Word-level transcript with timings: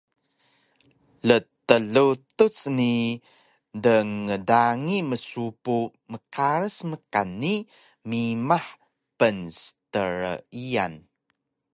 ltlutuc 1.27 2.57
ni 2.77 2.91
dngdangi 3.83 4.97
mseupu 5.09 5.75
mqaras 6.11 6.77
mkan 6.91 7.29
ni 7.41 7.53
mimah 8.09 8.67
pnstryian 9.17 10.93